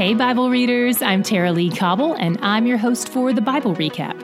Hey, 0.00 0.14
Bible 0.14 0.48
readers, 0.48 1.02
I'm 1.02 1.22
Tara-Leigh 1.22 1.76
Cobble, 1.76 2.14
and 2.14 2.38
I'm 2.40 2.66
your 2.66 2.78
host 2.78 3.10
for 3.10 3.34
the 3.34 3.42
Bible 3.42 3.74
Recap. 3.74 4.18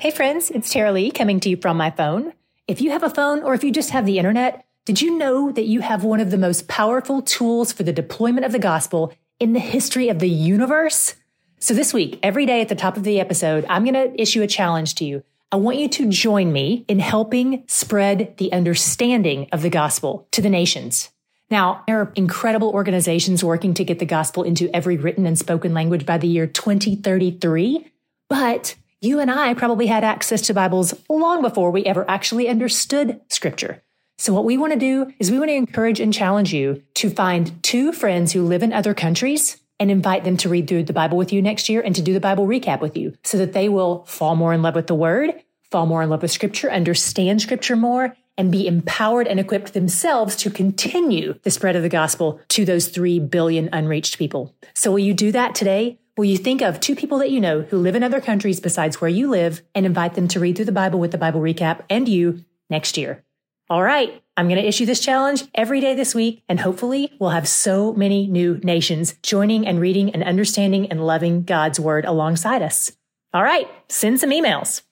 Hey, 0.00 0.10
friends, 0.12 0.50
it's 0.50 0.72
Tara 0.72 0.92
Lee 0.92 1.10
coming 1.10 1.40
to 1.40 1.50
you 1.50 1.58
from 1.58 1.76
my 1.76 1.90
phone. 1.90 2.32
If 2.66 2.80
you 2.80 2.92
have 2.92 3.02
a 3.02 3.10
phone 3.10 3.42
or 3.42 3.52
if 3.52 3.62
you 3.62 3.70
just 3.70 3.90
have 3.90 4.06
the 4.06 4.16
internet, 4.16 4.64
did 4.86 5.02
you 5.02 5.18
know 5.18 5.52
that 5.52 5.66
you 5.66 5.82
have 5.82 6.04
one 6.04 6.20
of 6.20 6.30
the 6.30 6.38
most 6.38 6.66
powerful 6.66 7.20
tools 7.20 7.70
for 7.70 7.82
the 7.82 7.92
deployment 7.92 8.46
of 8.46 8.52
the 8.52 8.58
gospel 8.58 9.12
in 9.38 9.52
the 9.52 9.60
history 9.60 10.08
of 10.08 10.20
the 10.20 10.30
universe? 10.30 11.16
So 11.60 11.74
this 11.74 11.92
week, 11.92 12.18
every 12.22 12.46
day 12.46 12.62
at 12.62 12.70
the 12.70 12.74
top 12.74 12.96
of 12.96 13.04
the 13.04 13.20
episode, 13.20 13.66
I'm 13.68 13.84
going 13.84 13.92
to 13.92 14.18
issue 14.18 14.40
a 14.40 14.46
challenge 14.46 14.94
to 14.94 15.04
you. 15.04 15.22
I 15.52 15.56
want 15.56 15.76
you 15.76 15.86
to 15.86 16.08
join 16.08 16.50
me 16.50 16.86
in 16.88 16.98
helping 16.98 17.64
spread 17.68 18.38
the 18.38 18.50
understanding 18.54 19.48
of 19.52 19.60
the 19.60 19.68
gospel 19.68 20.26
to 20.30 20.40
the 20.40 20.48
nations. 20.48 21.10
Now, 21.50 21.84
there 21.86 22.00
are 22.00 22.10
incredible 22.16 22.70
organizations 22.70 23.44
working 23.44 23.74
to 23.74 23.84
get 23.84 23.98
the 23.98 24.06
gospel 24.06 24.44
into 24.44 24.74
every 24.74 24.96
written 24.96 25.26
and 25.26 25.38
spoken 25.38 25.74
language 25.74 26.06
by 26.06 26.16
the 26.16 26.26
year 26.26 26.46
2033. 26.46 27.86
But 28.30 28.76
you 29.02 29.20
and 29.20 29.30
I 29.30 29.52
probably 29.52 29.88
had 29.88 30.04
access 30.04 30.40
to 30.42 30.54
Bibles 30.54 30.94
long 31.10 31.42
before 31.42 31.70
we 31.70 31.84
ever 31.84 32.10
actually 32.10 32.48
understood 32.48 33.20
scripture. 33.28 33.82
So 34.16 34.32
what 34.32 34.46
we 34.46 34.56
want 34.56 34.72
to 34.72 34.78
do 34.78 35.12
is 35.18 35.30
we 35.30 35.38
want 35.38 35.50
to 35.50 35.54
encourage 35.54 36.00
and 36.00 36.14
challenge 36.14 36.54
you 36.54 36.82
to 36.94 37.10
find 37.10 37.62
two 37.62 37.92
friends 37.92 38.32
who 38.32 38.46
live 38.46 38.62
in 38.62 38.72
other 38.72 38.94
countries 38.94 39.58
and 39.82 39.90
invite 39.90 40.22
them 40.22 40.36
to 40.36 40.48
read 40.48 40.68
through 40.68 40.84
the 40.84 40.92
Bible 40.92 41.18
with 41.18 41.32
you 41.32 41.42
next 41.42 41.68
year 41.68 41.80
and 41.80 41.92
to 41.96 42.02
do 42.02 42.12
the 42.12 42.20
Bible 42.20 42.46
recap 42.46 42.80
with 42.80 42.96
you 42.96 43.12
so 43.24 43.36
that 43.36 43.52
they 43.52 43.68
will 43.68 44.04
fall 44.04 44.36
more 44.36 44.52
in 44.52 44.62
love 44.62 44.76
with 44.76 44.86
the 44.86 44.94
word, 44.94 45.34
fall 45.72 45.86
more 45.86 46.04
in 46.04 46.08
love 46.08 46.22
with 46.22 46.30
scripture, 46.30 46.70
understand 46.70 47.42
scripture 47.42 47.74
more, 47.74 48.16
and 48.38 48.52
be 48.52 48.68
empowered 48.68 49.26
and 49.26 49.40
equipped 49.40 49.74
themselves 49.74 50.36
to 50.36 50.50
continue 50.50 51.34
the 51.42 51.50
spread 51.50 51.74
of 51.74 51.82
the 51.82 51.88
gospel 51.88 52.40
to 52.46 52.64
those 52.64 52.86
3 52.86 53.18
billion 53.18 53.68
unreached 53.72 54.18
people. 54.18 54.54
So 54.72 54.92
will 54.92 55.00
you 55.00 55.14
do 55.14 55.32
that 55.32 55.56
today? 55.56 55.98
Will 56.16 56.26
you 56.26 56.38
think 56.38 56.62
of 56.62 56.78
two 56.78 56.94
people 56.94 57.18
that 57.18 57.32
you 57.32 57.40
know 57.40 57.62
who 57.62 57.78
live 57.78 57.96
in 57.96 58.04
other 58.04 58.20
countries 58.20 58.60
besides 58.60 59.00
where 59.00 59.10
you 59.10 59.28
live 59.28 59.62
and 59.74 59.84
invite 59.84 60.14
them 60.14 60.28
to 60.28 60.38
read 60.38 60.54
through 60.54 60.66
the 60.66 60.70
Bible 60.70 61.00
with 61.00 61.10
the 61.10 61.18
Bible 61.18 61.40
recap 61.40 61.80
and 61.90 62.08
you 62.08 62.44
next 62.70 62.96
year? 62.96 63.24
All 63.68 63.82
right, 63.82 64.22
I'm 64.36 64.48
going 64.48 64.60
to 64.60 64.66
issue 64.66 64.86
this 64.86 65.00
challenge 65.00 65.44
every 65.54 65.80
day 65.80 65.94
this 65.94 66.14
week, 66.14 66.42
and 66.48 66.58
hopefully, 66.58 67.12
we'll 67.18 67.30
have 67.30 67.46
so 67.46 67.92
many 67.92 68.26
new 68.26 68.58
nations 68.62 69.14
joining 69.22 69.66
and 69.66 69.78
reading 69.78 70.10
and 70.10 70.24
understanding 70.24 70.90
and 70.90 71.06
loving 71.06 71.42
God's 71.42 71.78
word 71.78 72.06
alongside 72.06 72.62
us. 72.62 72.90
All 73.34 73.42
right, 73.42 73.68
send 73.88 74.20
some 74.20 74.30
emails. 74.30 74.82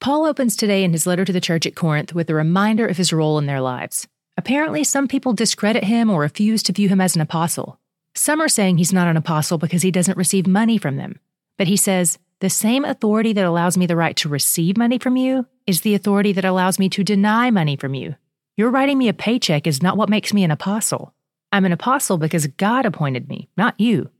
Paul 0.00 0.26
opens 0.26 0.54
today 0.54 0.84
in 0.84 0.92
his 0.92 1.06
letter 1.06 1.24
to 1.24 1.32
the 1.32 1.40
church 1.40 1.64
at 1.64 1.76
Corinth 1.76 2.14
with 2.14 2.28
a 2.28 2.34
reminder 2.34 2.86
of 2.86 2.96
his 2.98 3.12
role 3.12 3.38
in 3.38 3.46
their 3.46 3.60
lives. 3.60 4.06
Apparently, 4.36 4.84
some 4.84 5.08
people 5.08 5.32
discredit 5.32 5.84
him 5.84 6.10
or 6.10 6.20
refuse 6.20 6.62
to 6.64 6.72
view 6.72 6.88
him 6.88 7.00
as 7.00 7.14
an 7.14 7.22
apostle. 7.22 7.78
Some 8.14 8.42
are 8.42 8.48
saying 8.48 8.76
he's 8.76 8.92
not 8.92 9.08
an 9.08 9.16
apostle 9.16 9.56
because 9.56 9.80
he 9.82 9.90
doesn't 9.90 10.18
receive 10.18 10.46
money 10.46 10.76
from 10.76 10.96
them. 10.96 11.20
But 11.56 11.68
he 11.68 11.76
says, 11.76 12.18
the 12.42 12.50
same 12.50 12.84
authority 12.84 13.32
that 13.32 13.44
allows 13.44 13.78
me 13.78 13.86
the 13.86 13.94
right 13.94 14.16
to 14.16 14.28
receive 14.28 14.76
money 14.76 14.98
from 14.98 15.16
you 15.16 15.46
is 15.64 15.82
the 15.82 15.94
authority 15.94 16.32
that 16.32 16.44
allows 16.44 16.76
me 16.76 16.88
to 16.88 17.04
deny 17.04 17.52
money 17.52 17.76
from 17.76 17.94
you. 17.94 18.16
Your 18.56 18.68
writing 18.68 18.98
me 18.98 19.08
a 19.08 19.14
paycheck 19.14 19.64
is 19.64 19.80
not 19.80 19.96
what 19.96 20.08
makes 20.08 20.34
me 20.34 20.42
an 20.42 20.50
apostle. 20.50 21.14
I'm 21.52 21.64
an 21.64 21.70
apostle 21.70 22.18
because 22.18 22.48
God 22.48 22.84
appointed 22.84 23.28
me, 23.28 23.48
not 23.56 23.78
you. 23.78 24.10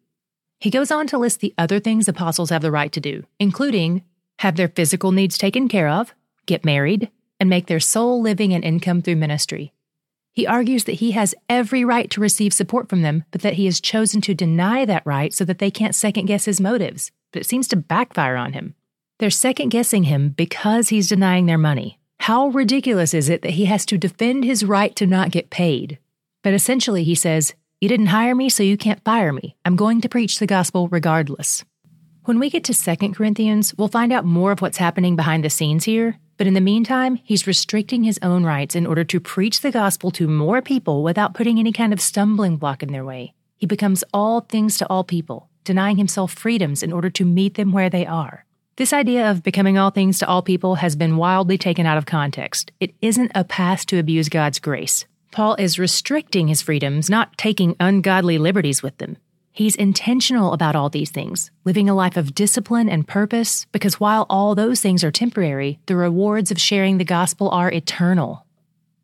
He 0.60 0.70
goes 0.70 0.92
on 0.92 1.08
to 1.08 1.18
list 1.18 1.40
the 1.40 1.52
other 1.58 1.80
things 1.80 2.06
apostles 2.06 2.50
have 2.50 2.62
the 2.62 2.70
right 2.70 2.92
to 2.92 3.00
do, 3.00 3.24
including 3.40 4.04
have 4.38 4.54
their 4.54 4.68
physical 4.68 5.10
needs 5.10 5.36
taken 5.36 5.68
care 5.68 5.88
of, 5.88 6.14
get 6.46 6.64
married, 6.64 7.10
and 7.40 7.50
make 7.50 7.66
their 7.66 7.80
sole 7.80 8.22
living 8.22 8.54
and 8.54 8.62
income 8.62 9.02
through 9.02 9.16
ministry. 9.16 9.72
He 10.32 10.46
argues 10.46 10.84
that 10.84 11.00
he 11.00 11.10
has 11.10 11.34
every 11.48 11.84
right 11.84 12.08
to 12.10 12.20
receive 12.20 12.52
support 12.52 12.88
from 12.88 13.02
them, 13.02 13.24
but 13.32 13.40
that 13.40 13.54
he 13.54 13.64
has 13.64 13.80
chosen 13.80 14.20
to 14.20 14.32
deny 14.32 14.84
that 14.84 15.04
right 15.04 15.34
so 15.34 15.44
that 15.44 15.58
they 15.58 15.72
can't 15.72 15.96
second 15.96 16.26
guess 16.26 16.44
his 16.44 16.60
motives 16.60 17.10
but 17.32 17.42
it 17.42 17.46
seems 17.46 17.66
to 17.68 17.76
backfire 17.76 18.36
on 18.36 18.52
him. 18.52 18.74
They're 19.18 19.30
second 19.30 19.70
guessing 19.70 20.04
him 20.04 20.30
because 20.30 20.88
he's 20.88 21.08
denying 21.08 21.46
their 21.46 21.58
money. 21.58 21.98
How 22.20 22.48
ridiculous 22.48 23.14
is 23.14 23.28
it 23.28 23.42
that 23.42 23.52
he 23.52 23.64
has 23.64 23.84
to 23.86 23.98
defend 23.98 24.44
his 24.44 24.64
right 24.64 24.94
to 24.96 25.06
not 25.06 25.32
get 25.32 25.50
paid? 25.50 25.98
But 26.42 26.54
essentially, 26.54 27.04
he 27.04 27.14
says, 27.14 27.54
You 27.80 27.88
didn't 27.88 28.14
hire 28.14 28.34
me, 28.34 28.48
so 28.48 28.62
you 28.62 28.76
can't 28.76 29.04
fire 29.04 29.32
me. 29.32 29.56
I'm 29.64 29.76
going 29.76 30.00
to 30.02 30.08
preach 30.08 30.38
the 30.38 30.46
gospel 30.46 30.88
regardless. 30.88 31.64
When 32.24 32.38
we 32.38 32.50
get 32.50 32.62
to 32.64 32.96
2 32.96 33.12
Corinthians, 33.12 33.74
we'll 33.76 33.88
find 33.88 34.12
out 34.12 34.24
more 34.24 34.52
of 34.52 34.62
what's 34.62 34.78
happening 34.78 35.16
behind 35.16 35.42
the 35.42 35.50
scenes 35.50 35.84
here, 35.84 36.18
but 36.36 36.46
in 36.46 36.54
the 36.54 36.60
meantime, 36.60 37.16
he's 37.24 37.48
restricting 37.48 38.04
his 38.04 38.18
own 38.22 38.44
rights 38.44 38.76
in 38.76 38.86
order 38.86 39.02
to 39.02 39.20
preach 39.20 39.60
the 39.60 39.72
gospel 39.72 40.12
to 40.12 40.28
more 40.28 40.62
people 40.62 41.02
without 41.02 41.34
putting 41.34 41.58
any 41.58 41.72
kind 41.72 41.92
of 41.92 42.00
stumbling 42.00 42.56
block 42.56 42.82
in 42.82 42.92
their 42.92 43.04
way. 43.04 43.34
He 43.56 43.66
becomes 43.66 44.04
all 44.12 44.40
things 44.40 44.76
to 44.78 44.86
all 44.88 45.02
people, 45.04 45.48
denying 45.64 45.96
himself 45.96 46.32
freedoms 46.32 46.82
in 46.82 46.92
order 46.92 47.10
to 47.10 47.24
meet 47.24 47.54
them 47.54 47.72
where 47.72 47.90
they 47.90 48.06
are. 48.06 48.44
This 48.76 48.92
idea 48.92 49.30
of 49.30 49.42
becoming 49.42 49.76
all 49.76 49.90
things 49.90 50.18
to 50.18 50.26
all 50.26 50.42
people 50.42 50.76
has 50.76 50.96
been 50.96 51.16
wildly 51.16 51.58
taken 51.58 51.84
out 51.84 51.98
of 51.98 52.06
context. 52.06 52.72
It 52.80 52.94
isn't 53.02 53.32
a 53.34 53.44
path 53.44 53.84
to 53.86 53.98
abuse 53.98 54.28
God's 54.28 54.58
grace. 54.58 55.04
Paul 55.30 55.54
is 55.56 55.78
restricting 55.78 56.48
his 56.48 56.62
freedoms, 56.62 57.08
not 57.08 57.36
taking 57.36 57.76
ungodly 57.78 58.38
liberties 58.38 58.82
with 58.82 58.96
them. 58.98 59.18
He's 59.54 59.76
intentional 59.76 60.54
about 60.54 60.74
all 60.74 60.88
these 60.88 61.10
things, 61.10 61.50
living 61.64 61.88
a 61.88 61.94
life 61.94 62.16
of 62.16 62.34
discipline 62.34 62.88
and 62.88 63.06
purpose, 63.06 63.66
because 63.72 64.00
while 64.00 64.24
all 64.30 64.54
those 64.54 64.80
things 64.80 65.04
are 65.04 65.10
temporary, 65.10 65.78
the 65.84 65.94
rewards 65.94 66.50
of 66.50 66.58
sharing 66.58 66.96
the 66.96 67.04
gospel 67.04 67.50
are 67.50 67.70
eternal. 67.70 68.46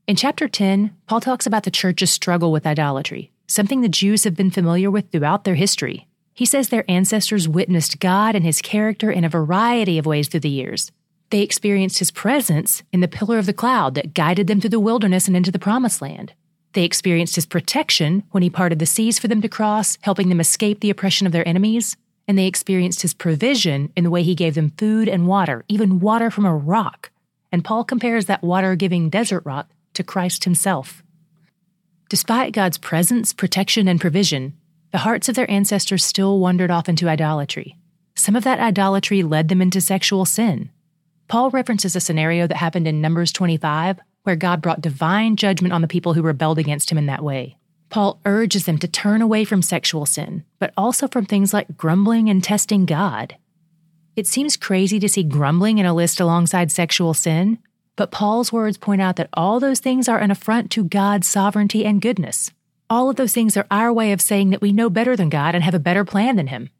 In 0.06 0.16
chapter 0.16 0.48
10, 0.48 0.96
Paul 1.06 1.20
talks 1.20 1.46
about 1.46 1.64
the 1.64 1.70
church's 1.70 2.10
struggle 2.10 2.50
with 2.50 2.66
idolatry, 2.66 3.30
something 3.46 3.82
the 3.82 3.90
Jews 3.90 4.24
have 4.24 4.34
been 4.34 4.50
familiar 4.50 4.90
with 4.90 5.12
throughout 5.12 5.44
their 5.44 5.54
history. 5.54 6.07
He 6.38 6.46
says 6.46 6.68
their 6.68 6.88
ancestors 6.88 7.48
witnessed 7.48 7.98
God 7.98 8.36
and 8.36 8.44
his 8.44 8.62
character 8.62 9.10
in 9.10 9.24
a 9.24 9.28
variety 9.28 9.98
of 9.98 10.06
ways 10.06 10.28
through 10.28 10.38
the 10.38 10.48
years. 10.48 10.92
They 11.30 11.40
experienced 11.40 11.98
his 11.98 12.12
presence 12.12 12.84
in 12.92 13.00
the 13.00 13.08
pillar 13.08 13.38
of 13.38 13.46
the 13.46 13.52
cloud 13.52 13.96
that 13.96 14.14
guided 14.14 14.46
them 14.46 14.60
through 14.60 14.70
the 14.70 14.78
wilderness 14.78 15.26
and 15.26 15.36
into 15.36 15.50
the 15.50 15.58
promised 15.58 16.00
land. 16.00 16.34
They 16.74 16.84
experienced 16.84 17.34
his 17.34 17.44
protection 17.44 18.22
when 18.30 18.44
he 18.44 18.50
parted 18.50 18.78
the 18.78 18.86
seas 18.86 19.18
for 19.18 19.26
them 19.26 19.42
to 19.42 19.48
cross, 19.48 19.98
helping 20.02 20.28
them 20.28 20.38
escape 20.38 20.78
the 20.78 20.90
oppression 20.90 21.26
of 21.26 21.32
their 21.32 21.46
enemies. 21.48 21.96
And 22.28 22.38
they 22.38 22.46
experienced 22.46 23.02
his 23.02 23.14
provision 23.14 23.92
in 23.96 24.04
the 24.04 24.10
way 24.10 24.22
he 24.22 24.36
gave 24.36 24.54
them 24.54 24.70
food 24.78 25.08
and 25.08 25.26
water, 25.26 25.64
even 25.66 25.98
water 25.98 26.30
from 26.30 26.46
a 26.46 26.54
rock. 26.54 27.10
And 27.50 27.64
Paul 27.64 27.82
compares 27.82 28.26
that 28.26 28.44
water 28.44 28.76
giving 28.76 29.10
desert 29.10 29.44
rock 29.44 29.70
to 29.94 30.04
Christ 30.04 30.44
himself. 30.44 31.02
Despite 32.08 32.52
God's 32.52 32.78
presence, 32.78 33.32
protection, 33.32 33.88
and 33.88 34.00
provision, 34.00 34.52
the 34.90 34.98
hearts 34.98 35.28
of 35.28 35.34
their 35.34 35.50
ancestors 35.50 36.04
still 36.04 36.38
wandered 36.38 36.70
off 36.70 36.88
into 36.88 37.08
idolatry. 37.08 37.76
Some 38.14 38.36
of 38.36 38.44
that 38.44 38.58
idolatry 38.58 39.22
led 39.22 39.48
them 39.48 39.60
into 39.60 39.80
sexual 39.80 40.24
sin. 40.24 40.70
Paul 41.28 41.50
references 41.50 41.94
a 41.94 42.00
scenario 42.00 42.46
that 42.46 42.56
happened 42.56 42.88
in 42.88 43.00
Numbers 43.00 43.32
25, 43.32 44.00
where 44.22 44.36
God 44.36 44.62
brought 44.62 44.80
divine 44.80 45.36
judgment 45.36 45.72
on 45.72 45.82
the 45.82 45.88
people 45.88 46.14
who 46.14 46.22
rebelled 46.22 46.58
against 46.58 46.90
him 46.90 46.98
in 46.98 47.06
that 47.06 47.22
way. 47.22 47.58
Paul 47.90 48.20
urges 48.24 48.64
them 48.64 48.78
to 48.78 48.88
turn 48.88 49.22
away 49.22 49.44
from 49.44 49.62
sexual 49.62 50.06
sin, 50.06 50.44
but 50.58 50.72
also 50.76 51.06
from 51.08 51.26
things 51.26 51.54
like 51.54 51.76
grumbling 51.76 52.28
and 52.28 52.42
testing 52.42 52.86
God. 52.86 53.36
It 54.16 54.26
seems 54.26 54.56
crazy 54.56 54.98
to 55.00 55.08
see 55.08 55.22
grumbling 55.22 55.78
in 55.78 55.86
a 55.86 55.94
list 55.94 56.18
alongside 56.18 56.72
sexual 56.72 57.14
sin, 57.14 57.58
but 57.94 58.10
Paul's 58.10 58.52
words 58.52 58.76
point 58.76 59.00
out 59.00 59.16
that 59.16 59.30
all 59.32 59.60
those 59.60 59.80
things 59.80 60.08
are 60.08 60.18
an 60.18 60.30
affront 60.30 60.70
to 60.72 60.84
God's 60.84 61.26
sovereignty 61.26 61.84
and 61.84 62.00
goodness. 62.00 62.50
All 62.90 63.10
of 63.10 63.16
those 63.16 63.34
things 63.34 63.56
are 63.56 63.66
our 63.70 63.92
way 63.92 64.12
of 64.12 64.20
saying 64.20 64.48
that 64.50 64.62
we 64.62 64.72
know 64.72 64.88
better 64.88 65.14
than 65.14 65.28
God 65.28 65.54
and 65.54 65.62
have 65.62 65.74
a 65.74 65.78
better 65.78 66.06
plan 66.06 66.36
than 66.36 66.46
Him. 66.46 66.70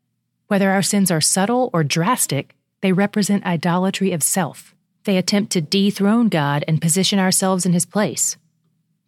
Whether 0.47 0.71
our 0.71 0.83
sins 0.83 1.11
are 1.11 1.21
subtle 1.21 1.69
or 1.75 1.85
drastic, 1.85 2.55
they 2.81 2.93
represent 2.93 3.45
idolatry 3.45 4.13
of 4.13 4.23
self. 4.23 4.75
They 5.05 5.19
attempt 5.19 5.53
to 5.53 5.61
dethrone 5.61 6.29
God 6.29 6.65
and 6.67 6.81
position 6.81 7.19
ourselves 7.19 7.67
in 7.67 7.75
His 7.75 7.85
place. 7.85 8.39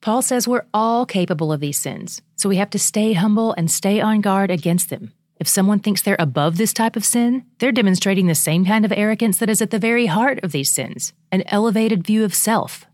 Paul 0.02 0.20
says 0.20 0.46
we're 0.46 0.66
all 0.74 1.06
capable 1.06 1.52
of 1.52 1.60
these 1.60 1.78
sins, 1.78 2.20
so 2.36 2.50
we 2.50 2.56
have 2.56 2.70
to 2.70 2.78
stay 2.78 3.14
humble 3.14 3.52
and 3.52 3.70
stay 3.70 4.00
on 4.00 4.20
guard 4.20 4.50
against 4.50 4.90
them. 4.90 5.12
If 5.38 5.48
someone 5.48 5.78
thinks 5.78 6.02
they're 6.02 6.16
above 6.18 6.58
this 6.58 6.74
type 6.74 6.96
of 6.96 7.04
sin, 7.04 7.44
they're 7.58 7.72
demonstrating 7.72 8.26
the 8.26 8.34
same 8.34 8.66
kind 8.66 8.84
of 8.84 8.92
arrogance 8.92 9.38
that 9.38 9.48
is 9.48 9.62
at 9.62 9.70
the 9.70 9.78
very 9.78 10.04
heart 10.04 10.38
of 10.42 10.52
these 10.52 10.70
sins 10.70 11.14
an 11.32 11.44
elevated 11.46 12.06
view 12.06 12.24
of 12.24 12.34
self. 12.34 12.84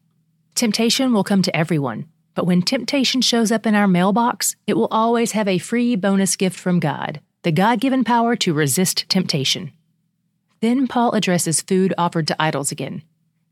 Temptation 0.55 1.13
will 1.13 1.25
come 1.25 1.43
to 1.43 1.57
everyone, 1.57 2.07
but 2.37 2.47
when 2.47 2.63
temptation 2.63 3.23
shows 3.23 3.51
up 3.51 3.67
in 3.67 3.75
our 3.75 3.89
mailbox, 3.89 4.55
it 4.67 4.75
will 4.75 4.89
always 4.93 5.33
have 5.33 5.49
a 5.49 5.59
free 5.59 5.97
bonus 5.97 6.37
gift 6.37 6.57
from 6.57 6.79
God 6.79 7.21
the 7.43 7.53
God 7.53 7.79
given 7.79 8.03
power 8.03 8.35
to 8.35 8.53
resist 8.53 9.09
temptation. 9.09 9.71
Then 10.61 10.89
Paul 10.89 11.13
addresses 11.13 11.61
food 11.61 11.95
offered 11.97 12.27
to 12.27 12.43
idols 12.43 12.73
again. 12.73 13.03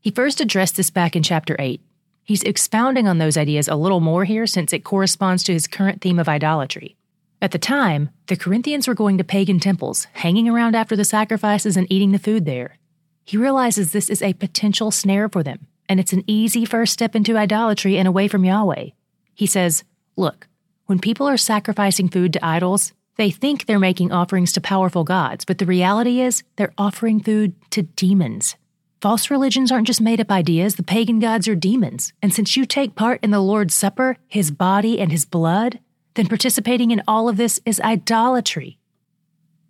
He 0.01 0.11
first 0.11 0.41
addressed 0.41 0.75
this 0.75 0.89
back 0.89 1.15
in 1.15 1.23
chapter 1.23 1.55
8. 1.57 1.79
He's 2.21 2.43
expounding 2.43 3.07
on 3.07 3.19
those 3.19 3.37
ideas 3.37 3.69
a 3.69 3.75
little 3.77 4.01
more 4.01 4.25
here 4.25 4.47
since 4.47 4.73
it 4.73 4.83
corresponds 4.83 5.43
to 5.43 5.53
his 5.53 5.65
current 5.65 6.01
theme 6.01 6.19
of 6.19 6.27
idolatry. 6.27 6.97
At 7.41 7.51
the 7.51 7.57
time, 7.57 8.09
the 8.27 8.35
Corinthians 8.35 8.85
were 8.85 8.93
going 8.93 9.17
to 9.17 9.23
pagan 9.23 9.61
temples, 9.61 10.07
hanging 10.11 10.49
around 10.49 10.75
after 10.75 10.97
the 10.97 11.05
sacrifices 11.05 11.77
and 11.77 11.89
eating 11.89 12.11
the 12.11 12.19
food 12.19 12.43
there. 12.43 12.77
He 13.23 13.37
realizes 13.37 13.93
this 13.93 14.09
is 14.09 14.21
a 14.21 14.33
potential 14.33 14.91
snare 14.91 15.29
for 15.29 15.41
them 15.41 15.67
and 15.87 15.99
it's 15.99 16.13
an 16.13 16.23
easy 16.27 16.65
first 16.65 16.93
step 16.93 17.15
into 17.15 17.37
idolatry 17.37 17.97
and 17.97 18.07
away 18.07 18.27
from 18.27 18.45
Yahweh. 18.45 18.89
He 19.33 19.45
says, 19.45 19.83
Look, 20.15 20.47
when 20.85 20.99
people 20.99 21.27
are 21.27 21.37
sacrificing 21.37 22.09
food 22.09 22.33
to 22.33 22.45
idols, 22.45 22.93
they 23.17 23.31
think 23.31 23.65
they're 23.65 23.79
making 23.79 24.11
offerings 24.11 24.51
to 24.53 24.61
powerful 24.61 25.03
gods, 25.03 25.45
but 25.45 25.57
the 25.57 25.65
reality 25.65 26.19
is 26.19 26.43
they're 26.57 26.73
offering 26.77 27.21
food 27.21 27.53
to 27.71 27.83
demons. 27.83 28.55
False 29.01 29.29
religions 29.29 29.71
aren't 29.71 29.87
just 29.87 30.01
made 30.01 30.19
up 30.19 30.31
ideas, 30.31 30.75
the 30.75 30.83
pagan 30.83 31.19
gods 31.19 31.47
are 31.47 31.55
demons. 31.55 32.11
And 32.21 32.33
since 32.33 32.57
you 32.57 32.65
take 32.65 32.95
part 32.95 33.23
in 33.23 33.31
the 33.31 33.39
Lord's 33.39 33.73
Supper, 33.73 34.17
his 34.27 34.51
body 34.51 34.99
and 34.99 35.11
his 35.11 35.25
blood, 35.25 35.79
then 36.15 36.27
participating 36.27 36.91
in 36.91 37.03
all 37.07 37.29
of 37.29 37.37
this 37.37 37.59
is 37.65 37.79
idolatry. 37.81 38.79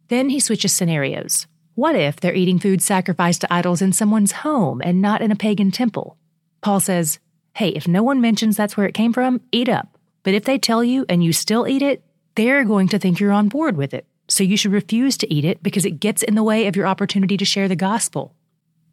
Then 0.08 0.30
he 0.30 0.40
switches 0.40 0.74
scenarios. 0.74 1.48
What 1.76 1.98
if 1.98 2.22
they're 2.22 2.34
eating 2.34 2.58
food 2.58 2.82
sacrificed 2.82 3.42
to 3.42 3.54
idols 3.54 3.82
in 3.82 3.92
someone's 3.92 4.32
home 4.32 4.82
and 4.82 5.02
not 5.02 5.22
in 5.22 5.30
a 5.30 5.36
pagan 5.36 5.72
temple? 5.72 6.18
Paul 6.62 6.80
says, 6.80 7.20
Hey, 7.54 7.70
if 7.70 7.86
no 7.86 8.02
one 8.02 8.22
mentions 8.22 8.56
that's 8.56 8.78
where 8.78 8.88
it 8.88 8.94
came 8.94 9.12
from, 9.12 9.42
eat 9.52 9.68
up. 9.68 9.98
But 10.24 10.34
if 10.34 10.46
they 10.46 10.58
tell 10.58 10.86
you 10.86 11.06
and 11.10 11.22
you 11.22 11.34
still 11.34 11.68
eat 11.68 11.82
it, 11.82 12.02
they're 12.36 12.64
going 12.64 12.88
to 12.88 13.00
think 13.00 13.20
you're 13.20 13.34
on 13.34 13.50
board 13.50 13.76
with 13.76 13.94
it. 13.94 14.08
So 14.30 14.42
you 14.42 14.56
should 14.56 14.72
refuse 14.72 15.18
to 15.18 15.34
eat 15.34 15.44
it 15.44 15.62
because 15.62 15.86
it 15.86 16.00
gets 16.00 16.24
in 16.24 16.36
the 16.36 16.44
way 16.44 16.68
of 16.68 16.78
your 16.78 16.88
opportunity 16.88 17.36
to 17.36 17.46
share 17.46 17.68
the 17.68 17.76
gospel. 17.76 18.34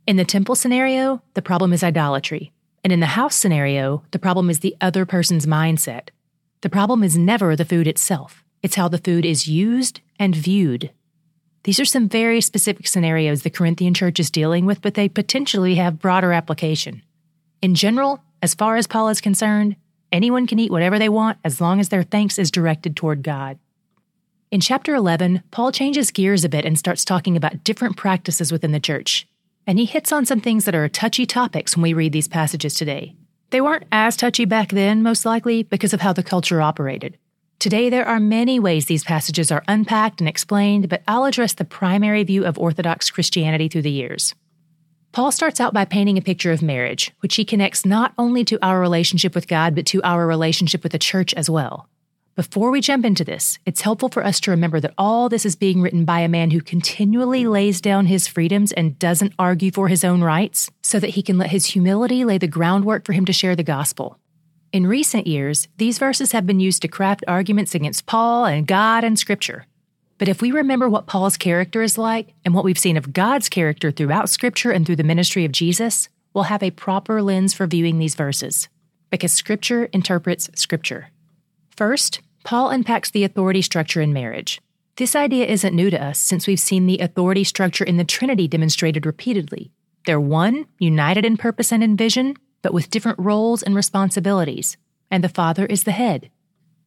In 0.04 0.16
the 0.16 0.24
temple 0.24 0.56
scenario, 0.56 1.22
the 1.34 1.42
problem 1.42 1.72
is 1.72 1.84
idolatry. 1.84 2.52
And 2.82 2.92
in 2.92 2.98
the 2.98 3.06
house 3.06 3.36
scenario, 3.36 4.02
the 4.10 4.18
problem 4.18 4.50
is 4.50 4.58
the 4.58 4.76
other 4.80 5.06
person's 5.06 5.46
mindset. 5.46 6.08
The 6.62 6.68
problem 6.68 7.04
is 7.04 7.16
never 7.16 7.54
the 7.54 7.64
food 7.64 7.86
itself, 7.86 8.42
it's 8.60 8.74
how 8.74 8.88
the 8.88 8.98
food 8.98 9.24
is 9.24 9.46
used 9.46 10.00
and 10.18 10.34
viewed. 10.34 10.90
These 11.64 11.78
are 11.78 11.84
some 11.84 12.08
very 12.08 12.40
specific 12.40 12.88
scenarios 12.88 13.42
the 13.42 13.50
Corinthian 13.50 13.94
church 13.94 14.18
is 14.18 14.30
dealing 14.30 14.66
with, 14.66 14.82
but 14.82 14.94
they 14.94 15.08
potentially 15.08 15.76
have 15.76 16.00
broader 16.00 16.32
application. 16.32 17.02
In 17.60 17.76
general, 17.76 18.20
as 18.42 18.54
far 18.54 18.76
as 18.76 18.88
Paul 18.88 19.08
is 19.08 19.20
concerned, 19.20 19.76
anyone 20.10 20.48
can 20.48 20.58
eat 20.58 20.72
whatever 20.72 20.98
they 20.98 21.08
want 21.08 21.38
as 21.44 21.60
long 21.60 21.78
as 21.78 21.88
their 21.88 22.02
thanks 22.02 22.36
is 22.36 22.50
directed 22.50 22.96
toward 22.96 23.22
God. 23.22 23.58
In 24.50 24.60
chapter 24.60 24.94
11, 24.94 25.44
Paul 25.52 25.70
changes 25.70 26.10
gears 26.10 26.44
a 26.44 26.48
bit 26.48 26.64
and 26.64 26.76
starts 26.76 27.04
talking 27.04 27.36
about 27.36 27.62
different 27.62 27.96
practices 27.96 28.50
within 28.50 28.72
the 28.72 28.80
church. 28.80 29.28
And 29.64 29.78
he 29.78 29.84
hits 29.84 30.10
on 30.10 30.26
some 30.26 30.40
things 30.40 30.64
that 30.64 30.74
are 30.74 30.88
touchy 30.88 31.26
topics 31.26 31.76
when 31.76 31.82
we 31.82 31.94
read 31.94 32.12
these 32.12 32.26
passages 32.26 32.74
today. 32.74 33.14
They 33.50 33.60
weren't 33.60 33.84
as 33.92 34.16
touchy 34.16 34.44
back 34.44 34.70
then, 34.70 35.02
most 35.02 35.24
likely, 35.24 35.62
because 35.62 35.94
of 35.94 36.00
how 36.00 36.12
the 36.12 36.24
culture 36.24 36.60
operated. 36.60 37.18
Today, 37.62 37.90
there 37.90 38.08
are 38.08 38.18
many 38.18 38.58
ways 38.58 38.86
these 38.86 39.04
passages 39.04 39.52
are 39.52 39.62
unpacked 39.68 40.20
and 40.20 40.28
explained, 40.28 40.88
but 40.88 41.04
I'll 41.06 41.26
address 41.26 41.54
the 41.54 41.64
primary 41.64 42.24
view 42.24 42.44
of 42.44 42.58
Orthodox 42.58 43.08
Christianity 43.08 43.68
through 43.68 43.82
the 43.82 43.90
years. 43.92 44.34
Paul 45.12 45.30
starts 45.30 45.60
out 45.60 45.72
by 45.72 45.84
painting 45.84 46.18
a 46.18 46.22
picture 46.22 46.50
of 46.50 46.60
marriage, 46.60 47.12
which 47.20 47.36
he 47.36 47.44
connects 47.44 47.86
not 47.86 48.14
only 48.18 48.44
to 48.46 48.58
our 48.66 48.80
relationship 48.80 49.36
with 49.36 49.46
God, 49.46 49.76
but 49.76 49.86
to 49.86 50.02
our 50.02 50.26
relationship 50.26 50.82
with 50.82 50.90
the 50.90 50.98
church 50.98 51.32
as 51.34 51.48
well. 51.48 51.88
Before 52.34 52.72
we 52.72 52.80
jump 52.80 53.04
into 53.04 53.22
this, 53.22 53.60
it's 53.64 53.82
helpful 53.82 54.08
for 54.08 54.24
us 54.24 54.40
to 54.40 54.50
remember 54.50 54.80
that 54.80 54.94
all 54.98 55.28
this 55.28 55.46
is 55.46 55.54
being 55.54 55.80
written 55.80 56.04
by 56.04 56.18
a 56.18 56.28
man 56.28 56.50
who 56.50 56.62
continually 56.62 57.46
lays 57.46 57.80
down 57.80 58.06
his 58.06 58.26
freedoms 58.26 58.72
and 58.72 58.98
doesn't 58.98 59.34
argue 59.38 59.70
for 59.70 59.86
his 59.86 60.02
own 60.02 60.20
rights, 60.20 60.68
so 60.82 60.98
that 60.98 61.10
he 61.10 61.22
can 61.22 61.38
let 61.38 61.50
his 61.50 61.66
humility 61.66 62.24
lay 62.24 62.38
the 62.38 62.48
groundwork 62.48 63.04
for 63.04 63.12
him 63.12 63.24
to 63.26 63.32
share 63.32 63.54
the 63.54 63.62
gospel. 63.62 64.18
In 64.72 64.86
recent 64.86 65.26
years, 65.26 65.68
these 65.76 65.98
verses 65.98 66.32
have 66.32 66.46
been 66.46 66.58
used 66.58 66.80
to 66.80 66.88
craft 66.88 67.24
arguments 67.28 67.74
against 67.74 68.06
Paul 68.06 68.46
and 68.46 68.66
God 68.66 69.04
and 69.04 69.18
Scripture. 69.18 69.66
But 70.16 70.28
if 70.28 70.40
we 70.40 70.50
remember 70.50 70.88
what 70.88 71.06
Paul's 71.06 71.36
character 71.36 71.82
is 71.82 71.98
like 71.98 72.32
and 72.42 72.54
what 72.54 72.64
we've 72.64 72.78
seen 72.78 72.96
of 72.96 73.12
God's 73.12 73.50
character 73.50 73.90
throughout 73.90 74.30
Scripture 74.30 74.70
and 74.70 74.86
through 74.86 74.96
the 74.96 75.04
ministry 75.04 75.44
of 75.44 75.52
Jesus, 75.52 76.08
we'll 76.32 76.44
have 76.44 76.62
a 76.62 76.70
proper 76.70 77.20
lens 77.20 77.52
for 77.52 77.66
viewing 77.66 77.98
these 77.98 78.14
verses. 78.14 78.70
Because 79.10 79.34
Scripture 79.34 79.90
interprets 79.92 80.48
Scripture. 80.54 81.10
First, 81.76 82.22
Paul 82.42 82.70
unpacks 82.70 83.10
the 83.10 83.24
authority 83.24 83.60
structure 83.60 84.00
in 84.00 84.14
marriage. 84.14 84.58
This 84.96 85.14
idea 85.14 85.44
isn't 85.44 85.76
new 85.76 85.90
to 85.90 86.02
us 86.02 86.18
since 86.18 86.46
we've 86.46 86.58
seen 86.58 86.86
the 86.86 87.00
authority 87.00 87.44
structure 87.44 87.84
in 87.84 87.98
the 87.98 88.04
Trinity 88.04 88.48
demonstrated 88.48 89.04
repeatedly. 89.04 89.70
They're 90.06 90.18
one, 90.18 90.64
united 90.78 91.26
in 91.26 91.36
purpose 91.36 91.72
and 91.72 91.84
in 91.84 91.94
vision, 91.94 92.36
but 92.62 92.72
with 92.72 92.90
different 92.90 93.18
roles 93.18 93.62
and 93.62 93.74
responsibilities, 93.74 94.76
and 95.10 95.22
the 95.22 95.28
father 95.28 95.66
is 95.66 95.84
the 95.84 95.92
head. 95.92 96.30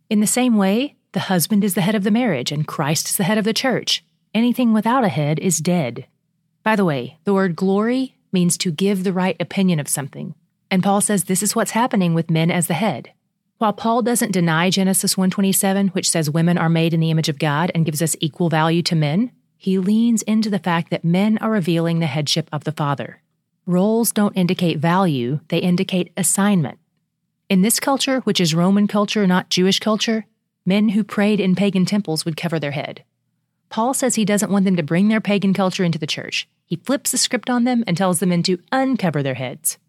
In 0.10 0.20
the 0.20 0.28
same 0.28 0.56
way, 0.56 0.96
the 1.12 1.32
husband 1.32 1.64
is 1.64 1.76
the 1.76 1.82
head 1.82 1.96
of 1.96 2.04
the 2.04 2.12
marriage 2.12 2.52
and 2.52 2.68
Christ 2.68 3.10
is 3.10 3.18
the 3.18 3.24
head 3.24 3.38
of 3.38 3.46
the 3.46 3.54
church. 3.54 4.04
Anything 4.34 4.74
without 4.74 5.04
a 5.04 5.10
head 5.10 5.40
is 5.40 5.60
dead. 5.60 6.08
By 6.64 6.76
the 6.76 6.86
way, 6.86 7.20
the 7.24 7.34
word 7.34 7.56
glory 7.56 8.16
means 8.34 8.58
to 8.58 8.72
give 8.72 9.04
the 9.04 9.14
right 9.14 9.38
opinion 9.40 9.80
of 9.80 9.88
something. 9.88 10.36
And 10.70 10.84
Paul 10.84 11.00
says 11.00 11.24
this 11.24 11.42
is 11.42 11.56
what's 11.56 11.72
happening 11.72 12.14
with 12.14 12.30
men 12.30 12.52
as 12.52 12.68
the 12.68 12.74
head. 12.74 13.14
While 13.58 13.72
Paul 13.74 14.02
doesn't 14.02 14.34
deny 14.34 14.70
Genesis 14.70 15.16
1:27, 15.16 15.90
which 15.90 16.10
says 16.10 16.30
women 16.30 16.58
are 16.58 16.68
made 16.68 16.94
in 16.94 17.00
the 17.00 17.12
image 17.12 17.30
of 17.30 17.40
God 17.40 17.72
and 17.74 17.86
gives 17.86 18.02
us 18.02 18.18
equal 18.20 18.50
value 18.50 18.82
to 18.84 18.96
men, 18.96 19.32
he 19.58 19.78
leans 19.78 20.22
into 20.24 20.50
the 20.50 20.60
fact 20.60 20.90
that 20.90 21.06
men 21.06 21.38
are 21.38 21.52
revealing 21.52 22.00
the 22.00 22.08
headship 22.08 22.50
of 22.52 22.66
the 22.66 22.74
Father. 22.74 23.22
Roles 23.68 24.12
don't 24.12 24.38
indicate 24.38 24.78
value, 24.78 25.40
they 25.48 25.58
indicate 25.58 26.12
assignment. 26.16 26.78
In 27.50 27.64
this 27.64 27.80
culture, 27.80 28.20
which 28.20 28.40
is 28.40 28.54
Roman 28.54 28.88
culture, 28.88 29.26
not 29.26 29.50
Jewish 29.50 29.80
culture, 29.80 30.28
men 30.68 30.90
who 30.90 31.04
prayed 31.04 31.40
in 31.40 31.56
pagan 31.56 31.84
temples 31.84 32.26
would 32.26 32.38
cover 32.38 32.60
their 32.60 32.72
head. 32.72 33.04
Paul 33.70 33.96
says 33.96 34.14
he 34.14 34.26
doesn't 34.26 34.52
want 34.52 34.66
them 34.66 34.76
to 34.76 34.84
bring 34.84 35.08
their 35.08 35.20
pagan 35.20 35.52
culture 35.54 35.84
into 35.84 35.98
the 35.98 36.06
church. 36.06 36.48
He 36.68 36.76
flips 36.76 37.10
the 37.10 37.18
script 37.18 37.50
on 37.50 37.64
them 37.64 37.84
and 37.88 37.98
tells 37.98 38.20
the 38.20 38.28
men 38.28 38.44
to 38.44 38.60
uncover 38.72 39.24
their 39.24 39.34
heads. 39.34 39.80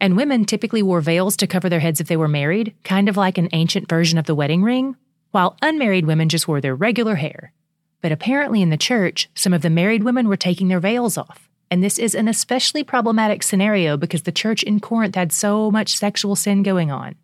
And 0.00 0.16
women 0.16 0.46
typically 0.46 0.82
wore 0.82 1.02
veils 1.02 1.36
to 1.36 1.46
cover 1.46 1.68
their 1.68 1.80
heads 1.80 2.00
if 2.00 2.08
they 2.08 2.16
were 2.16 2.28
married, 2.28 2.74
kind 2.82 3.10
of 3.10 3.18
like 3.18 3.36
an 3.36 3.50
ancient 3.52 3.90
version 3.90 4.18
of 4.18 4.24
the 4.24 4.34
wedding 4.34 4.62
ring, 4.62 4.96
while 5.32 5.58
unmarried 5.60 6.06
women 6.06 6.30
just 6.30 6.48
wore 6.48 6.62
their 6.62 6.74
regular 6.74 7.16
hair. 7.16 7.52
But 8.00 8.12
apparently 8.12 8.62
in 8.62 8.70
the 8.70 8.78
church, 8.78 9.28
some 9.34 9.52
of 9.52 9.60
the 9.60 9.68
married 9.68 10.02
women 10.02 10.28
were 10.28 10.36
taking 10.36 10.68
their 10.68 10.80
veils 10.80 11.18
off. 11.18 11.47
And 11.70 11.82
this 11.82 11.98
is 11.98 12.14
an 12.14 12.28
especially 12.28 12.82
problematic 12.82 13.42
scenario 13.42 13.96
because 13.96 14.22
the 14.22 14.32
church 14.32 14.62
in 14.62 14.80
Corinth 14.80 15.14
had 15.14 15.32
so 15.32 15.70
much 15.70 15.96
sexual 15.96 16.34
sin 16.36 16.62
going 16.62 16.90
on. 16.90 17.14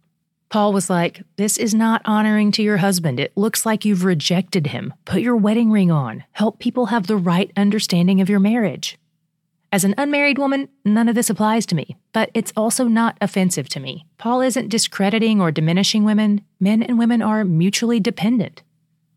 Paul 0.51 0.73
was 0.73 0.89
like, 0.91 1.23
This 1.37 1.57
is 1.57 1.75
not 1.75 2.03
honoring 2.05 2.53
to 2.53 2.63
your 2.63 2.77
husband. 2.77 3.19
It 3.19 3.37
looks 3.37 3.67
like 3.67 3.85
you've 3.85 4.05
rejected 4.05 4.69
him. 4.69 4.95
Put 5.05 5.23
your 5.23 5.37
wedding 5.37 5.71
ring 5.71 5.91
on. 5.91 6.25
Help 6.33 6.59
people 6.59 6.87
have 6.87 7.07
the 7.07 7.17
right 7.17 7.51
understanding 7.57 8.21
of 8.21 8.29
your 8.29 8.41
marriage. 8.41 8.99
As 9.73 9.83
an 9.83 9.97
unmarried 9.99 10.39
woman, 10.39 10.69
none 10.85 11.09
of 11.09 11.17
this 11.17 11.29
applies 11.31 11.67
to 11.67 11.75
me, 11.75 11.97
but 12.13 12.31
it's 12.33 12.53
also 12.57 12.85
not 12.85 13.19
offensive 13.21 13.69
to 13.71 13.81
me. 13.81 14.07
Paul 14.19 14.43
isn't 14.43 14.69
discrediting 14.69 15.41
or 15.41 15.51
diminishing 15.51 16.05
women. 16.05 16.43
Men 16.61 16.81
and 16.85 17.01
women 17.01 17.21
are 17.21 17.45
mutually 17.45 17.99
dependent. 17.99 18.63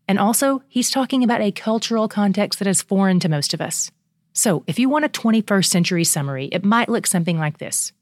And 0.08 0.18
also, 0.18 0.62
he's 0.66 0.90
talking 0.90 1.22
about 1.22 1.42
a 1.42 1.52
cultural 1.52 2.08
context 2.08 2.58
that 2.58 2.66
is 2.66 2.82
foreign 2.82 3.20
to 3.20 3.28
most 3.28 3.54
of 3.54 3.60
us. 3.60 3.92
So, 4.38 4.62
if 4.68 4.78
you 4.78 4.88
want 4.88 5.04
a 5.04 5.08
21st 5.08 5.64
century 5.64 6.04
summary, 6.04 6.46
it 6.52 6.64
might 6.64 6.88
look 6.88 7.08
something 7.08 7.40
like 7.40 7.58
this 7.58 7.92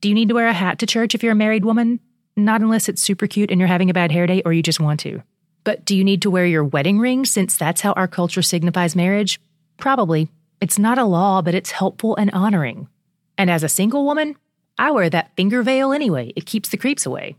Do 0.00 0.08
you 0.08 0.14
need 0.16 0.26
to 0.26 0.34
wear 0.34 0.48
a 0.48 0.52
hat 0.52 0.80
to 0.80 0.86
church 0.86 1.14
if 1.14 1.22
you're 1.22 1.34
a 1.34 1.36
married 1.36 1.64
woman? 1.64 2.00
Not 2.36 2.62
unless 2.62 2.88
it's 2.88 3.00
super 3.00 3.28
cute 3.28 3.52
and 3.52 3.60
you're 3.60 3.68
having 3.68 3.88
a 3.88 3.94
bad 3.94 4.10
hair 4.10 4.26
day 4.26 4.42
or 4.44 4.52
you 4.52 4.60
just 4.60 4.80
want 4.80 4.98
to. 5.00 5.22
But 5.62 5.84
do 5.84 5.96
you 5.96 6.02
need 6.02 6.20
to 6.22 6.32
wear 6.32 6.46
your 6.46 6.64
wedding 6.64 6.98
ring 6.98 7.24
since 7.24 7.56
that's 7.56 7.82
how 7.82 7.92
our 7.92 8.08
culture 8.08 8.42
signifies 8.42 8.96
marriage? 8.96 9.40
Probably. 9.76 10.26
It's 10.60 10.80
not 10.80 10.98
a 10.98 11.04
law, 11.04 11.42
but 11.42 11.54
it's 11.54 11.70
helpful 11.70 12.16
and 12.16 12.32
honoring. 12.32 12.88
And 13.36 13.48
as 13.48 13.62
a 13.62 13.68
single 13.68 14.04
woman, 14.04 14.34
I 14.78 14.90
wear 14.90 15.08
that 15.10 15.36
finger 15.36 15.62
veil 15.62 15.92
anyway. 15.92 16.32
It 16.34 16.44
keeps 16.44 16.70
the 16.70 16.76
creeps 16.76 17.06
away. 17.06 17.36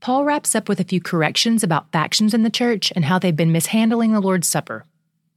Paul 0.00 0.26
wraps 0.26 0.54
up 0.54 0.68
with 0.68 0.80
a 0.80 0.84
few 0.84 1.00
corrections 1.00 1.64
about 1.64 1.92
factions 1.92 2.34
in 2.34 2.42
the 2.42 2.50
church 2.50 2.92
and 2.94 3.06
how 3.06 3.18
they've 3.18 3.34
been 3.34 3.52
mishandling 3.52 4.12
the 4.12 4.20
Lord's 4.20 4.48
Supper. 4.48 4.84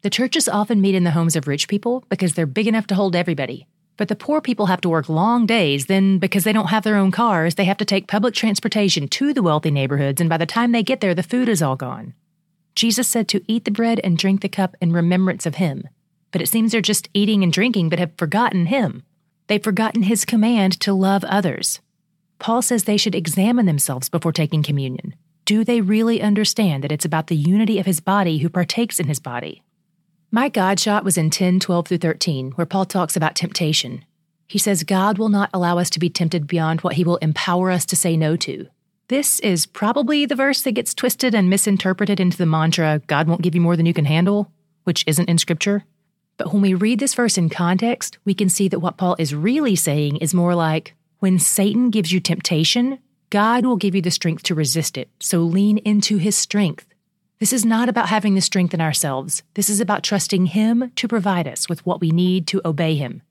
The 0.04 0.10
churches 0.10 0.50
often 0.50 0.82
meet 0.82 0.96
in 0.96 1.06
the 1.06 1.12
homes 1.12 1.38
of 1.38 1.48
rich 1.48 1.70
people 1.70 2.04
because 2.10 2.34
they're 2.34 2.46
big 2.46 2.68
enough 2.68 2.88
to 2.88 2.96
hold 2.96 3.16
everybody. 3.16 3.68
But 3.96 4.10
the 4.10 4.18
poor 4.18 4.42
people 4.42 4.66
have 4.66 4.82
to 4.82 4.90
work 4.90 5.08
long 5.08 5.46
days, 5.46 5.86
then, 5.86 6.20
because 6.20 6.44
they 6.44 6.52
don't 6.52 6.72
have 6.72 6.84
their 6.84 6.98
own 6.98 7.10
cars, 7.10 7.56
they 7.56 7.64
have 7.64 7.78
to 7.78 7.86
take 7.86 8.10
public 8.10 8.34
transportation 8.34 9.08
to 9.08 9.34
the 9.34 9.42
wealthy 9.42 9.72
neighborhoods, 9.72 10.20
and 10.20 10.30
by 10.30 10.36
the 10.36 10.46
time 10.46 10.74
they 10.74 10.84
get 10.84 11.00
there, 11.00 11.16
the 11.16 11.24
food 11.24 11.48
is 11.48 11.62
all 11.62 11.78
gone. 11.78 12.14
Jesus 12.76 13.08
said 13.08 13.30
to 13.30 13.46
eat 13.48 13.64
the 13.64 13.72
bread 13.72 14.02
and 14.04 14.18
drink 14.18 14.42
the 14.42 14.50
cup 14.50 14.76
in 14.82 14.92
remembrance 14.92 15.46
of 15.46 15.56
him. 15.56 15.88
But 16.32 16.42
it 16.42 16.50
seems 16.50 16.74
they're 16.74 16.82
just 16.82 17.08
eating 17.14 17.42
and 17.42 17.54
drinking, 17.54 17.88
but 17.88 18.00
have 18.00 18.18
forgotten 18.18 18.66
him. 18.66 19.04
They've 19.48 19.64
forgotten 19.64 20.04
his 20.04 20.26
command 20.26 20.82
to 20.82 20.92
love 20.92 21.24
others. 21.24 21.80
Paul 22.40 22.62
says 22.62 22.84
they 22.84 22.98
should 22.98 23.16
examine 23.16 23.68
themselves 23.68 24.10
before 24.10 24.34
taking 24.34 24.64
communion. 24.64 25.16
Do 25.46 25.64
they 25.64 25.80
really 25.80 26.22
understand 26.22 26.84
that 26.84 26.92
it's 26.92 27.06
about 27.06 27.28
the 27.28 27.38
unity 27.38 27.80
of 27.80 27.86
his 27.86 28.02
body 28.02 28.40
who 28.40 28.50
partakes 28.50 29.00
in 29.00 29.08
his 29.08 29.22
body? 29.22 29.64
My 30.36 30.50
God 30.50 30.80
shot 30.80 31.04
was 31.04 31.16
in 31.16 31.30
10, 31.30 31.60
12 31.60 31.88
through 31.88 32.00
13, 32.00 32.54
where 32.54 32.66
Paul 32.66 32.86
talks 32.86 33.16
about 33.16 33.36
temptation. 33.36 34.04
He 34.48 34.58
says 34.58 34.84
God 34.84 35.20
will 35.20 35.30
not 35.30 35.52
allow 35.54 35.78
us 35.78 35.92
to 35.92 36.00
be 36.00 36.10
tempted 36.10 36.48
beyond 36.48 36.82
what 36.82 36.96
he 36.96 37.04
will 37.04 37.18
empower 37.18 37.70
us 37.70 37.86
to 37.86 37.96
say 37.96 38.18
no 38.18 38.36
to. 38.38 38.66
This 39.10 39.40
is 39.42 39.68
probably 39.68 40.26
the 40.26 40.34
verse 40.34 40.64
that 40.64 40.72
gets 40.72 40.96
twisted 40.96 41.36
and 41.36 41.52
misinterpreted 41.52 42.20
into 42.20 42.36
the 42.36 42.48
mantra, 42.48 43.00
God 43.06 43.28
won't 43.28 43.44
give 43.44 43.54
you 43.54 43.62
more 43.62 43.78
than 43.78 43.86
you 43.86 43.94
can 43.94 44.06
handle, 44.06 44.52
which 44.86 45.04
isn't 45.06 45.30
in 45.30 45.38
Scripture. 45.38 45.84
But 46.38 46.52
when 46.52 46.64
we 46.64 46.74
read 46.74 46.98
this 46.98 47.14
verse 47.14 47.38
in 47.38 47.52
context, 47.52 48.18
we 48.26 48.34
can 48.34 48.50
see 48.50 48.68
that 48.70 48.80
what 48.80 48.98
Paul 48.98 49.16
is 49.20 49.36
really 49.36 49.76
saying 49.76 50.18
is 50.18 50.34
more 50.34 50.56
like, 50.56 50.96
When 51.20 51.38
Satan 51.38 51.92
gives 51.92 52.12
you 52.12 52.20
temptation, 52.20 52.98
God 53.30 53.68
will 53.68 53.78
give 53.78 53.94
you 53.94 54.02
the 54.02 54.10
strength 54.10 54.42
to 54.44 54.56
resist 54.56 54.98
it. 54.98 55.10
So 55.20 55.42
lean 55.42 55.78
into 55.78 56.18
his 56.18 56.36
strength. 56.36 56.88
This 57.44 57.52
is 57.52 57.66
not 57.66 57.90
about 57.90 58.08
having 58.08 58.36
the 58.36 58.40
strength 58.40 58.74
in 58.74 58.80
ourselves. 58.80 59.44
This 59.56 59.70
is 59.70 59.82
about 59.82 60.02
trusting 60.02 60.46
him 60.46 60.94
to 60.96 61.10
provide 61.10 61.46
us 61.46 61.68
with 61.68 61.86
what 61.86 62.00
we 62.00 62.10
need 62.10 62.48
to 62.48 62.62
obey 62.64 62.96
him. 62.96 63.22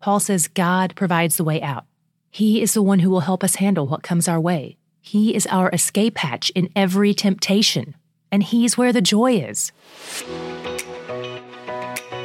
Paul 0.00 0.18
says 0.18 0.48
God 0.48 0.96
provides 0.96 1.36
the 1.36 1.44
way 1.44 1.62
out. 1.62 1.84
He 2.28 2.60
is 2.60 2.74
the 2.74 2.82
one 2.82 2.98
who 2.98 3.08
will 3.08 3.20
help 3.20 3.44
us 3.44 3.54
handle 3.54 3.86
what 3.86 4.02
comes 4.02 4.26
our 4.26 4.40
way. 4.40 4.78
He 5.00 5.32
is 5.36 5.46
our 5.46 5.70
escape 5.70 6.18
hatch 6.18 6.50
in 6.56 6.70
every 6.74 7.14
temptation, 7.14 7.94
and 8.32 8.42
He's 8.42 8.76
where 8.76 8.92
the 8.92 9.00
joy 9.00 9.34
is. 9.34 9.70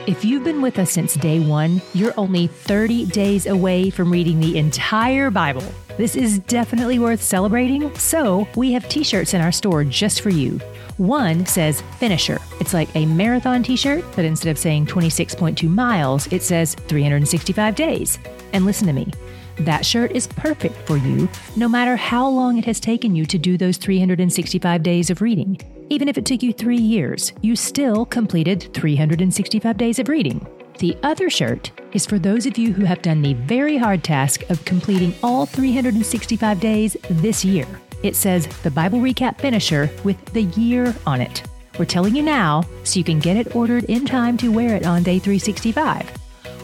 If 0.07 0.23
you've 0.23 0.45
been 0.45 0.61
with 0.61 0.79
us 0.79 0.89
since 0.89 1.15
day 1.15 1.41
one, 1.41 1.81
you're 1.93 2.13
only 2.15 2.47
30 2.47 3.07
days 3.07 3.45
away 3.45 3.89
from 3.89 4.09
reading 4.09 4.39
the 4.39 4.57
entire 4.57 5.29
Bible. 5.29 5.65
This 5.97 6.15
is 6.15 6.39
definitely 6.39 6.97
worth 6.97 7.21
celebrating, 7.21 7.93
so 7.95 8.47
we 8.55 8.71
have 8.71 8.87
t 8.87 9.03
shirts 9.03 9.33
in 9.33 9.41
our 9.41 9.51
store 9.51 9.83
just 9.83 10.21
for 10.21 10.29
you. 10.29 10.59
One 10.95 11.45
says 11.45 11.83
Finisher. 11.99 12.39
It's 12.61 12.73
like 12.73 12.87
a 12.95 13.05
marathon 13.05 13.63
t 13.63 13.75
shirt, 13.75 14.05
but 14.15 14.23
instead 14.23 14.49
of 14.49 14.57
saying 14.57 14.85
26.2 14.85 15.67
miles, 15.67 16.31
it 16.31 16.41
says 16.41 16.73
365 16.73 17.75
days. 17.75 18.17
And 18.53 18.65
listen 18.65 18.87
to 18.87 18.93
me. 18.93 19.11
That 19.57 19.85
shirt 19.85 20.13
is 20.13 20.25
perfect 20.25 20.77
for 20.87 20.95
you, 20.95 21.27
no 21.57 21.67
matter 21.67 21.97
how 21.97 22.29
long 22.29 22.57
it 22.57 22.63
has 22.63 22.79
taken 22.79 23.13
you 23.13 23.25
to 23.25 23.37
do 23.37 23.57
those 23.57 23.75
365 23.75 24.83
days 24.83 25.09
of 25.09 25.21
reading. 25.21 25.59
Even 25.89 26.09
if 26.09 26.17
it 26.17 26.25
took 26.25 26.43
you 26.43 26.51
three 26.51 26.77
years, 26.77 27.31
you 27.41 27.55
still 27.55 28.05
completed 28.05 28.69
365 28.73 29.77
days 29.77 29.99
of 29.99 30.09
reading. 30.09 30.45
The 30.79 30.97
other 31.01 31.29
shirt 31.29 31.71
is 31.93 32.05
for 32.05 32.19
those 32.19 32.45
of 32.45 32.57
you 32.57 32.73
who 32.73 32.83
have 32.83 33.01
done 33.01 33.21
the 33.21 33.33
very 33.33 33.77
hard 33.77 34.03
task 34.03 34.47
of 34.49 34.63
completing 34.65 35.13
all 35.23 35.45
365 35.45 36.59
days 36.59 36.97
this 37.09 37.45
year. 37.45 37.65
It 38.03 38.15
says 38.15 38.47
the 38.63 38.71
Bible 38.71 38.99
Recap 38.99 39.39
Finisher 39.39 39.89
with 40.03 40.23
the 40.33 40.43
year 40.43 40.93
on 41.05 41.21
it. 41.21 41.41
We're 41.79 41.85
telling 41.85 42.15
you 42.15 42.23
now 42.23 42.63
so 42.83 42.99
you 42.99 43.03
can 43.03 43.19
get 43.19 43.37
it 43.37 43.55
ordered 43.55 43.85
in 43.85 44.05
time 44.05 44.35
to 44.37 44.51
wear 44.51 44.75
it 44.75 44.85
on 44.85 45.03
day 45.03 45.19
365. 45.19 46.09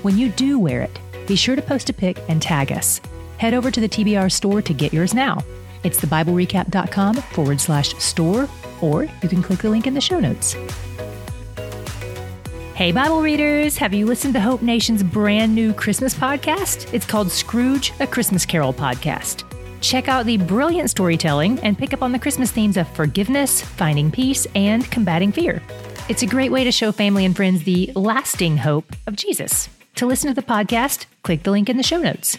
When 0.03 0.17
you 0.17 0.29
do 0.29 0.59
wear 0.59 0.81
it, 0.81 0.99
be 1.27 1.37
sure 1.37 1.55
to 1.55 1.61
post 1.61 1.89
a 1.89 1.93
pic 1.93 2.19
and 2.27 2.41
tag 2.41 2.73
us. 2.73 2.99
Head 3.37 3.53
over 3.53 3.71
to 3.71 3.79
the 3.79 3.89
TBR 3.89 4.31
store 4.31 4.61
to 4.61 4.73
get 4.73 4.93
yours 4.93 5.13
now. 5.13 5.43
It's 5.83 5.99
thebiblerecap.com 5.99 7.15
forward 7.15 7.59
slash 7.59 7.93
store, 7.95 8.47
or 8.81 9.03
you 9.03 9.29
can 9.29 9.43
click 9.43 9.59
the 9.59 9.69
link 9.69 9.87
in 9.87 9.93
the 9.93 10.01
show 10.01 10.19
notes. 10.19 10.55
Hey, 12.75 12.91
Bible 12.91 13.21
readers, 13.21 13.77
have 13.77 13.93
you 13.93 14.07
listened 14.07 14.33
to 14.33 14.41
Hope 14.41 14.63
Nation's 14.63 15.03
brand 15.03 15.53
new 15.53 15.73
Christmas 15.73 16.15
podcast? 16.15 16.91
It's 16.91 17.05
called 17.05 17.31
Scrooge, 17.31 17.93
a 17.99 18.07
Christmas 18.07 18.47
Carol 18.47 18.73
podcast. 18.73 19.43
Check 19.79 20.07
out 20.07 20.25
the 20.25 20.37
brilliant 20.37 20.89
storytelling 20.89 21.59
and 21.59 21.77
pick 21.77 21.93
up 21.93 22.01
on 22.01 22.13
the 22.13 22.19
Christmas 22.19 22.51
themes 22.51 22.77
of 22.77 22.87
forgiveness, 22.95 23.61
finding 23.61 24.09
peace, 24.09 24.47
and 24.55 24.89
combating 24.89 25.31
fear. 25.31 25.61
It's 26.09 26.23
a 26.23 26.25
great 26.25 26.51
way 26.51 26.63
to 26.63 26.71
show 26.71 26.91
family 26.91 27.25
and 27.25 27.35
friends 27.35 27.63
the 27.63 27.91
lasting 27.95 28.57
hope 28.57 28.95
of 29.07 29.15
Jesus. 29.15 29.69
To 29.95 30.07
listen 30.07 30.33
to 30.33 30.33
the 30.33 30.47
podcast, 30.47 31.05
click 31.21 31.43
the 31.43 31.51
link 31.51 31.69
in 31.69 31.77
the 31.77 31.83
show 31.83 31.99
notes. 31.99 32.37